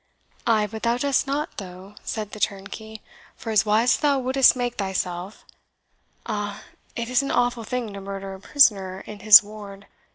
"Ay, 0.47 0.65
but 0.65 0.81
thou 0.81 0.97
dost 0.97 1.27
not, 1.27 1.57
though," 1.57 1.93
said 2.03 2.31
the 2.31 2.39
turnkey, 2.39 3.01
"for 3.35 3.51
as 3.51 3.67
wise 3.67 3.97
as 3.97 3.99
thou 3.99 4.17
wouldst 4.17 4.55
make 4.55 4.73
thyself. 4.73 5.45
Ah, 6.25 6.63
it 6.95 7.07
is 7.07 7.21
an 7.21 7.29
awful 7.29 7.63
thing 7.63 7.93
to 7.93 8.01
murder 8.01 8.33
a 8.33 8.39
prisoner 8.39 9.01
in 9.01 9.19
his 9.19 9.43
ward! 9.43 9.85